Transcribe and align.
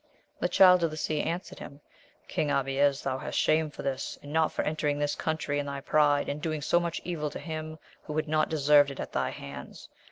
The 0.39 0.49
Child 0.49 0.83
of 0.83 0.89
the 0.89 0.97
Sea 0.97 1.21
answered 1.21 1.59
him. 1.59 1.79
King 2.27 2.49
Abies, 2.49 3.03
thou 3.03 3.19
hast 3.19 3.37
shame 3.37 3.69
for 3.69 3.83
this, 3.83 4.17
and 4.23 4.33
not 4.33 4.51
for 4.51 4.63
entering 4.63 4.97
this 4.97 5.13
country 5.13 5.59
in 5.59 5.67
thy 5.67 5.79
pride, 5.79 6.27
and 6.27 6.41
doing 6.41 6.63
so 6.63 6.79
much 6.79 6.99
evil 7.03 7.29
to 7.29 7.37
him 7.37 7.77
who 8.05 8.15
had 8.15 8.27
not 8.27 8.49
de 8.49 8.57
served 8.57 8.89
it 8.89 8.99
at 8.99 9.11
thy 9.11 9.29
hands 9.29 9.89